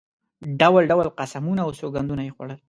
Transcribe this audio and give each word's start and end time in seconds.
ډول 0.59 0.83
ډول 0.91 1.07
قسمونه 1.19 1.61
او 1.63 1.71
سوګندونه 1.79 2.21
یې 2.25 2.31
خوړل. 2.35 2.57